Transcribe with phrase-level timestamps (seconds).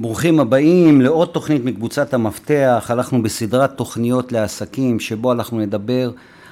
[0.00, 2.86] ברוכים הבאים לעוד תוכנית מקבוצת המפתח.
[2.88, 6.10] הלכנו בסדרת תוכניות לעסקים שבו אנחנו נדבר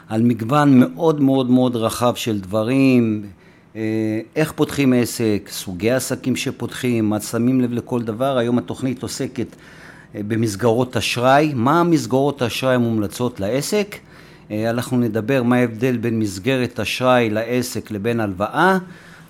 [0.09, 3.27] על מגוון מאוד מאוד מאוד רחב של דברים,
[3.77, 8.39] אה, איך פותחים עסק, סוגי עסקים שפותחים, מה שמים לב לכל דבר.
[8.39, 9.57] היום התוכנית עוסקת
[10.15, 13.97] אה, במסגרות אשראי, מה המסגרות האשראי המומלצות לעסק.
[14.51, 18.79] אה, אנחנו נדבר מה ההבדל בין מסגרת אשראי לעסק לבין הלוואה.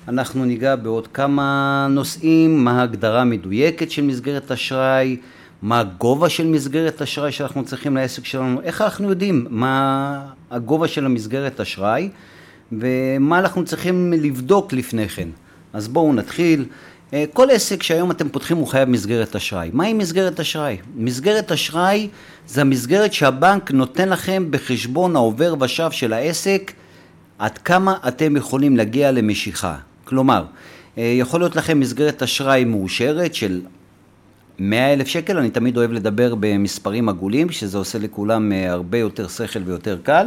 [0.09, 5.17] אנחנו ניגע בעוד כמה נושאים, מה ההגדרה המדויקת של מסגרת אשראי,
[5.62, 11.04] מה הגובה של מסגרת אשראי שאנחנו צריכים לעסק שלנו, איך אנחנו יודעים מה הגובה של
[11.07, 12.08] המסגרת אשראי
[12.72, 15.29] ומה אנחנו צריכים לבדוק לפני כן.
[15.72, 16.64] אז בואו נתחיל.
[17.12, 19.70] אה, כל עסק שהיום אתם פותחים הוא חייב מסגרת אשראי.
[19.72, 20.76] מהי מסגרת אשראי?
[20.96, 22.09] מסגרת אשראי
[22.46, 26.72] זה המסגרת שהבנק נותן לכם בחשבון העובר ושב של העסק
[27.39, 29.76] עד כמה אתם יכולים להגיע למשיכה.
[30.08, 30.44] כלומר,
[30.98, 33.61] אה, יכול להיות לכם מסגרת אשראי מאושרת של
[34.58, 39.29] 100 אלף שקל, אני תמיד אוהב לדבר במספרים עגולים, שזה עושה לכולם אה, הרבה יותר
[39.29, 40.27] שכל ויותר קל,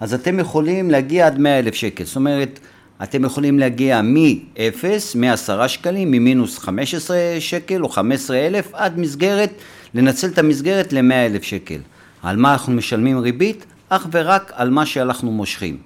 [0.00, 2.58] אז אתם יכולים להגיע עד 100 אלף שקל, זאת אומרת,
[3.02, 9.50] אתם יכולים להגיע מ-0, מ-10 שקלים, ממינוס 15 שקל או 15 אלף, עד מסגרת,
[9.94, 11.78] לנצל את המסגרת ל-100 אלף שקל.
[12.22, 13.66] על מה אנחנו משלמים ריבית?
[13.88, 15.76] אך ורק על מה שאנחנו מושכים.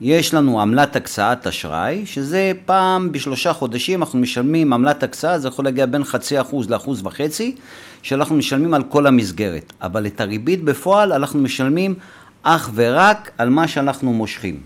[0.00, 5.64] יש לנו עמלת הקצאת אשראי, שזה פעם בשלושה חודשים אנחנו משלמים עמלת הקצאה, זה יכול
[5.64, 7.56] להגיע בין חצי אחוז לאחוז וחצי,
[8.02, 9.72] שאנחנו משלמים על כל המסגרת.
[9.82, 11.94] אבל את הריבית בפועל אנחנו משלמים
[12.42, 14.60] אך ורק על מה שאנחנו מושכים.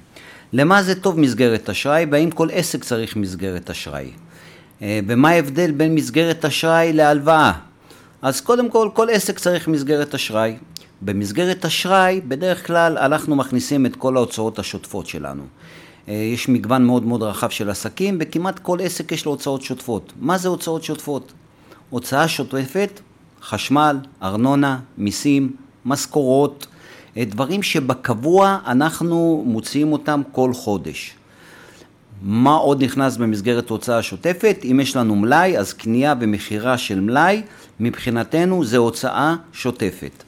[0.53, 4.11] למה זה טוב מסגרת אשראי, והאם כל עסק צריך מסגרת אשראי?
[4.83, 7.53] אה, ומה ההבדל בין מסגרת אשראי להלוואה?
[8.23, 10.57] אז קודם כל, כל עסק צריך מסגרת אשראי.
[11.05, 15.43] במסגרת אשראי, בדרך כלל אנחנו מכניסים את כל ההוצאות השוטפות שלנו.
[16.09, 20.13] אה, יש מגוון מאוד מאוד רחב של עסקים, וכמעט כל עסק יש לו הוצאות שוטפות.
[20.21, 21.33] מה זה הוצאות שוטפות?
[21.91, 23.01] הוצאה שוטפת,
[23.43, 26.67] חשמל, ארנונה, מיסים, משכורות,
[27.17, 31.15] אה, דברים שבקבוע אנחנו מוציאים אותם כל חודש.
[32.23, 34.59] מה עוד נכנס במסגרת הוצאה שוטפת?
[34.71, 37.43] אם יש לנו מלאי, אז קנייה ומכירה של מלאי,
[37.81, 40.25] מבחינתנו זה הוצאה שוטפת.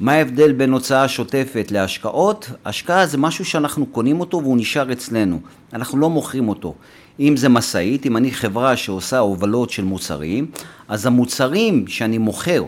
[0.00, 2.50] מה ההבדל בין הוצאה שוטפת להשקעות?
[2.64, 5.40] השקעה זה משהו שאנחנו קונים אותו והוא נשאר אצלנו,
[5.72, 6.74] אנחנו לא מוכרים אותו.
[7.20, 10.46] אם זה משאית, אם אני חברה שעושה הובלות של מוצרים,
[10.88, 12.64] אז המוצרים שאני מוכר,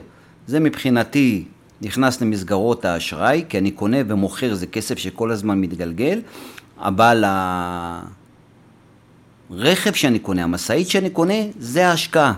[0.47, 1.45] זה מבחינתי
[1.83, 6.21] נכנס למסגרות האשראי, כי אני קונה ומוכר, זה כסף שכל הזמן מתגלגל,
[6.79, 7.25] אבל
[9.51, 12.33] הרכב שאני קונה, המשאית שאני קונה, זה ההשקעה.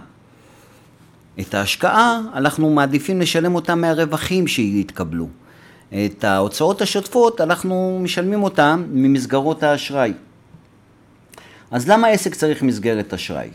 [1.41, 5.28] את ההשקעה אנחנו מעדיפים לשלם אותה מהרווחים שיתקבלו.
[5.88, 10.12] את ההוצאות השוטפות אנחנו משלמים אותן ממסגרות האשראי.
[11.71, 13.49] אז למה עסק צריך מסגרת אשראי?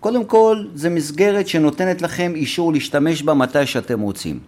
[0.00, 4.40] קודם כל, זו מסגרת שנותנת לכם אישור להשתמש בה מתי שאתם רוצים.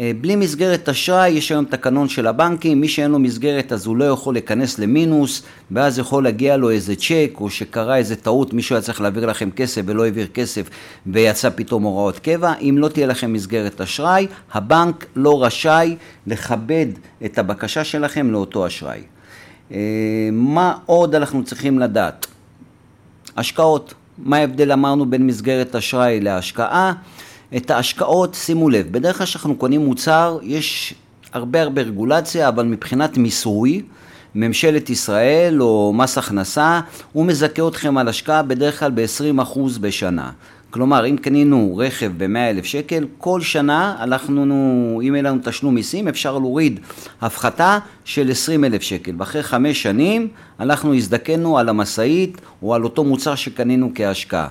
[0.00, 3.96] אה, בלי מסגרת אשראי, יש היום תקנון של הבנקים, מי שאין לו מסגרת אז הוא
[3.96, 8.76] לא יכול להיכנס למינוס, ואז יכול להגיע לו איזה צ'ק, או שקרה איזה טעות, מישהו
[8.76, 10.70] היה צריך להעביר לכם כסף ולא העביר כסף,
[11.06, 12.52] ויצא פתאום הוראות קבע.
[12.60, 15.96] אם לא תהיה לכם מסגרת אשראי, הבנק לא רשאי
[16.26, 16.86] לכבד
[17.24, 19.00] את הבקשה שלכם לאותו אשראי.
[19.72, 19.78] אה,
[20.32, 22.26] מה עוד אנחנו צריכים לדעת?
[23.36, 23.94] השקעות.
[24.18, 26.92] מה ההבדל אמרנו בין מסגרת אשראי להשקעה?
[27.56, 30.94] את ההשקעות, שימו לב, בדרך כלל כשאנחנו קונים מוצר, יש
[31.32, 33.82] הרבה הרבה רגולציה, אבל מבחינת מיסוי,
[34.34, 36.80] ממשלת ישראל או מס הכנסה,
[37.12, 40.30] הוא מזכה אתכם על השקעה בדרך כלל ב-20% בשנה.
[40.76, 46.38] כלומר, אם קנינו רכב ב-100,000 שקל, כל שנה אנחנו, אם אין לנו תשלום מיסים, אפשר
[46.38, 46.80] להוריד
[47.20, 49.12] הפחתה של 20,000 שקל.
[49.18, 50.28] ואחרי חמש שנים
[50.60, 54.48] אנחנו הזדקנו על המשאית או על אותו מוצר שקנינו כהשקעה.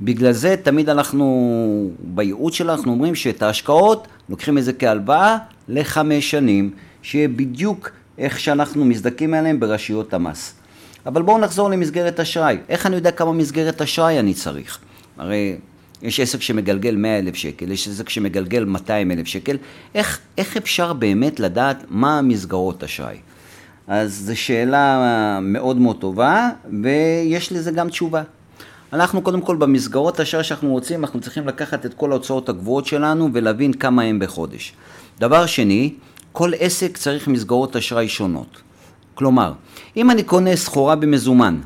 [0.00, 5.36] בגלל זה תמיד אנחנו, בייעוץ שלנו, אנחנו אומרים שאת ההשקעות לוקחים את זה כהלוואה
[5.68, 6.70] לחמש שנים,
[7.02, 10.54] שיהיה בדיוק איך שאנחנו מזדכים עליהם ברשויות המס.
[11.06, 12.58] אבל בואו נחזור למסגרת אשראי.
[12.68, 14.78] איך אני יודע כמה מסגרת אשראי אני צריך?
[15.18, 15.56] הרי
[16.02, 19.56] יש עסק שמגלגל 100 אלף שקל, יש עסק שמגלגל 200 אלף שקל.
[19.94, 23.16] איך, איך אפשר באמת לדעת מה המסגרות אשראי?
[23.88, 26.50] אז זו שאלה מאוד מאוד טובה,
[26.82, 28.22] ויש לזה גם תשובה.
[28.92, 33.28] אנחנו קודם כל במסגרות אשראי שאנחנו רוצים, אנחנו צריכים לקחת את כל ההוצאות הגבוהות שלנו
[33.32, 34.72] ולהבין כמה הם בחודש.
[35.20, 35.94] דבר שני,
[36.32, 38.62] כל עסק צריך מסגרות אשראי שונות.
[39.14, 39.52] כלומר,
[39.96, 41.60] אם אני קונה סחורה במזומן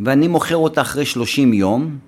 [0.00, 1.98] ואני מוכר אותה אחרי 30 יום,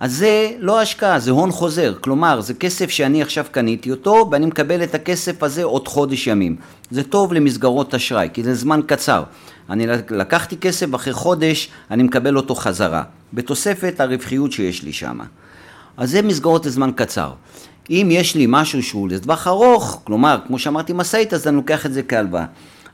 [0.00, 1.94] אז זה לא השקעה, זה הון חוזר.
[2.00, 6.56] כלומר, זה כסף שאני עכשיו קניתי אותו ואני מקבל את הכסף הזה עוד חודש ימים.
[6.90, 9.22] זה טוב למסגרות אשראי, כי זה זמן קצר.
[9.70, 13.02] אני לקחתי כסף, אחרי חודש אני מקבל אותו חזרה,
[13.32, 15.18] בתוספת הרווחיות שיש לי שם.
[15.96, 17.32] אז זה מסגרות לזמן קצר.
[17.90, 21.92] אם יש לי משהו שהוא לטווח ארוך, כלומר, כמו שאמרתי משאית, אז אני לוקח את
[21.92, 22.44] זה כהלוואה.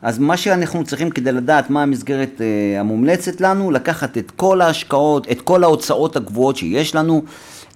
[0.02, 5.26] אז מה שאנחנו צריכים כדי לדעת מה המסגרת אה, המומלצת לנו, לקחת את כל ההשקעות,
[5.30, 7.22] את כל ההוצאות הגבוהות שיש לנו,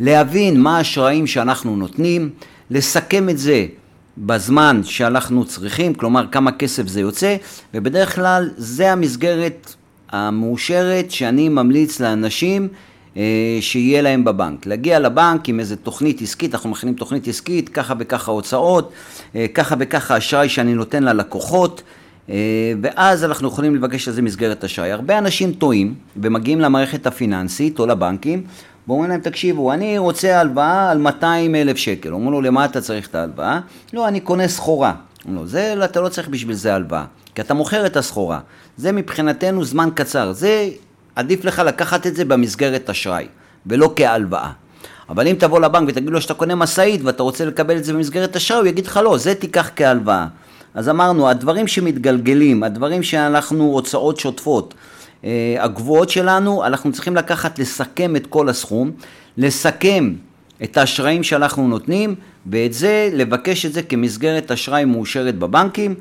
[0.01, 2.31] להבין מה האשראים שאנחנו נותנים,
[2.71, 3.67] לסכם את זה
[4.19, 7.37] בזמן שאנחנו צריכים, כלומר כמה כסף זה יוצא,
[7.75, 9.75] ובדרך כלל זה המסגרת
[10.11, 12.69] המאושרת שאני ממליץ לאנשים
[13.17, 14.67] אה, שיהיה להם בבנק.
[14.67, 18.93] להגיע לבנק עם איזה תוכנית עסקית, אנחנו מכינים תוכנית עסקית, ככה וככה הוצאות,
[19.37, 21.83] אה, ככה וככה אשראי שאני נותן ללקוחות,
[22.83, 24.93] ואז אנחנו יכולים לבקש איזה מסגרת אשראי.
[24.93, 28.43] הרבה אנשים טועים ומגיעים למערכת הפיננסית או לבנקים
[28.89, 32.13] ואומרים להם, תקשיבו, אני רוצה הלוואה על 200 אלף שקל.
[32.13, 33.61] אומרים לו, למה אתה צריך את ההלוואה?
[33.93, 34.95] לא, אני קונה סחורה.
[35.25, 37.05] אומרים לו, זה, אתה לא צריך בשביל זה הלוואה,
[37.35, 38.41] כי אתה מוכר את הסחורה.
[38.77, 40.33] זה מבחינתנו זמן קצר.
[40.33, 40.69] זה,
[41.15, 43.27] עדיף לך לקחת את זה במסגרת אשראי,
[43.67, 44.51] ולא כהלוואה.
[45.09, 48.37] אבל אם תבוא לבנק ותגיד לו שאתה קונה משאית ואתה רוצה לקבל את זה במסגרת
[48.37, 50.27] אשראי, הוא יגיד לך לא, זה תיקח כהלוואה.
[50.75, 54.75] אז אמרנו, הדברים שמתגלגלים, הדברים שאנחנו הוצאות שוטפות,
[55.25, 58.91] אה, הגבוהות שלנו, אנחנו צריכים לקחת, לסכם את כל הסכום,
[59.37, 60.13] לסכם
[60.63, 62.15] את האשראים שאנחנו נותנים,
[62.47, 65.95] ואת זה, לבקש את זה כמסגרת אשראי מאושרת בבנקים.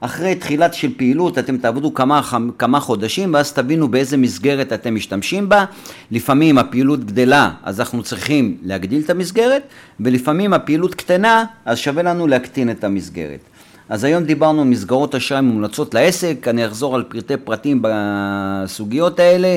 [0.00, 2.20] אחרי תחילת של פעילות אתם תעבדו כמה,
[2.58, 5.64] כמה חודשים ואז תבינו באיזה מסגרת אתם משתמשים בה.
[6.10, 9.62] לפעמים הפעילות גדלה אז אנחנו צריכים להגדיל את המסגרת
[10.00, 13.40] ולפעמים הפעילות קטנה אז שווה לנו להקטין את המסגרת.
[13.88, 19.56] אז היום דיברנו על מסגרות אשראי מומלצות לעסק, אני אחזור על פרטי פרטים בסוגיות האלה,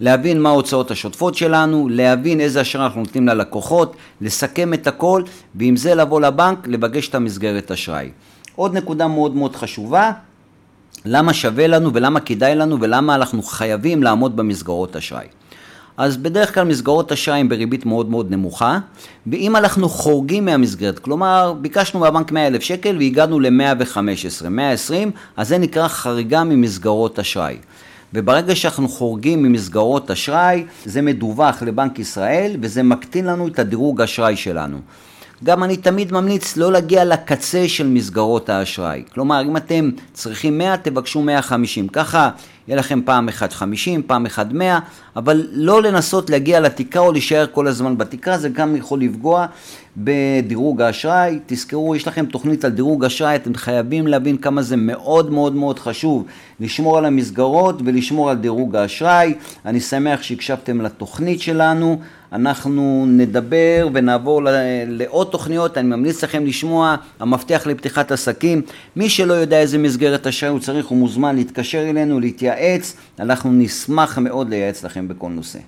[0.00, 5.22] להבין מה ההוצאות השוטפות שלנו, להבין איזה אשראי אנחנו נותנים ללקוחות, לסכם את הכל,
[5.54, 8.10] ועם זה לבוא לבנק, לבקש את המסגרת אשראי.
[8.56, 10.12] עוד נקודה מאוד מאוד חשובה,
[11.04, 15.26] למה שווה לנו ולמה כדאי לנו ולמה אנחנו חייבים לעמוד במסגרות אשראי.
[15.96, 18.78] אז בדרך כלל מסגרות אשראי הן בריבית מאוד מאוד נמוכה,
[19.26, 25.58] ואם אנחנו חורגים מהמסגרת, כלומר ביקשנו מהבנק 100 אלף שקל והגענו ל-115, 120, אז זה
[25.58, 27.56] נקרא חריגה ממסגרות אשראי.
[28.14, 34.36] וברגע שאנחנו חורגים ממסגרות אשראי, זה מדווח לבנק ישראל וזה מקטין לנו את הדירוג אשראי
[34.36, 34.78] שלנו.
[35.44, 39.02] גם אני תמיד ממליץ לא להגיע לקצה של מסגרות האשראי.
[39.12, 41.88] כלומר, אם אתם צריכים 100, תבקשו 150.
[41.88, 42.30] ככה
[42.68, 44.78] יהיה לכם פעם אחת 50, פעם אחת 100,
[45.16, 49.46] אבל לא לנסות להגיע לתקרה או להישאר כל הזמן בתקרה, זה גם יכול לפגוע
[49.96, 51.38] בדירוג האשראי.
[51.46, 55.78] תזכרו, יש לכם תוכנית על דירוג אשראי, אתם חייבים להבין כמה זה מאוד מאוד מאוד
[55.78, 56.24] חשוב
[56.60, 59.34] לשמור על המסגרות ולשמור על דירוג האשראי.
[59.66, 61.98] אני שמח שהקשבתם לתוכנית שלנו.
[62.32, 64.42] אנחנו נדבר ונעבור
[64.86, 68.62] לעוד תוכניות, אני ממליץ לכם לשמוע המפתח לפתיחת עסקים.
[68.96, 72.53] מי שלא יודע איזה מסגרת אשראי הוא צריך, הוא מוזמן להתקשר אלינו, להתייעץ,
[73.18, 75.58] אנחנו נשמח מאוד לייעץ לכם בכל נושא.